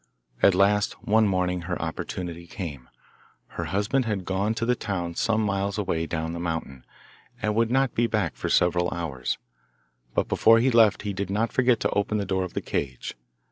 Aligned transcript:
At 0.41 0.55
last, 0.55 0.93
one 1.05 1.27
morning 1.27 1.61
her 1.69 1.79
opportunity 1.79 2.47
came. 2.47 2.89
Her 3.49 3.65
husband 3.65 4.05
had 4.05 4.25
gone 4.25 4.55
to 4.55 4.65
the 4.65 4.73
town 4.73 5.13
some 5.13 5.41
miles 5.41 5.77
away 5.77 6.07
down 6.07 6.33
the 6.33 6.39
mountain, 6.39 6.83
and 7.39 7.53
would 7.53 7.69
not 7.69 7.93
be 7.93 8.07
back 8.07 8.35
for 8.35 8.49
several 8.49 8.89
hours, 8.91 9.37
but 10.15 10.27
before 10.27 10.57
he 10.57 10.71
left 10.71 11.03
he 11.03 11.13
did 11.13 11.29
not 11.29 11.53
forget 11.53 11.79
to 11.81 11.89
open 11.91 12.17
the 12.17 12.25
door 12.25 12.43
of 12.43 12.55
the 12.55 12.61
cage. 12.61 13.13